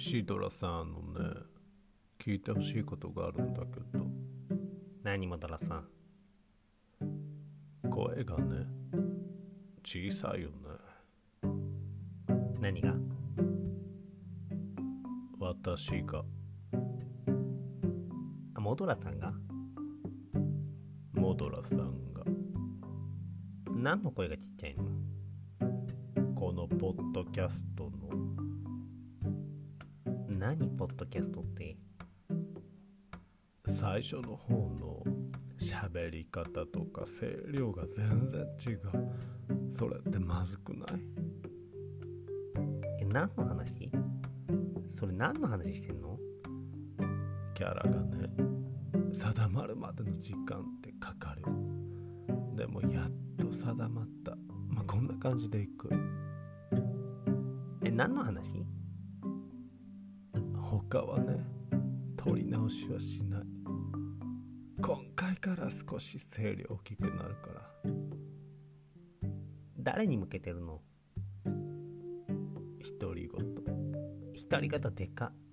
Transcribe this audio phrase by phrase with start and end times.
[0.00, 1.40] シードラさんあのね
[2.24, 4.06] 聞いてほしいことがあるんだけど。
[5.02, 5.88] 何もドラさん？
[7.90, 8.64] 声がね
[9.84, 10.54] 小さいよね。
[12.60, 12.94] 何が？
[15.40, 16.22] 私が。
[18.54, 19.32] あモドラさんが？
[21.12, 22.22] モドラさんが。
[23.74, 24.84] 何の声がちっちゃいの？
[26.36, 27.97] このポッドキャストの
[30.38, 31.76] 何ポッドキャストって？
[33.66, 35.02] 最初の方の
[35.60, 38.80] 喋り方とか声量が全然違う。
[39.76, 41.00] それってまずくない？
[43.00, 43.90] え何の話？
[44.94, 46.16] それ何の話してんの？
[47.56, 48.30] キャラがね
[49.20, 51.42] 定まるまでの時間ってかかる。
[52.54, 53.10] でもやっ
[53.44, 54.36] と定まった。
[54.68, 55.90] まあこんな感じでいく。
[57.84, 58.64] え何の話？
[60.68, 61.42] 他はね
[62.16, 63.42] 取り直しはしない。
[64.82, 67.92] 今回から少し声量大きくなるから。
[69.78, 70.82] 誰に向けてるの？
[73.00, 73.54] 独り言
[74.50, 75.32] 独り言でか。
[75.34, 75.47] っ